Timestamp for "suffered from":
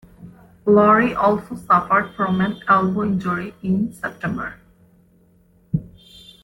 1.53-2.41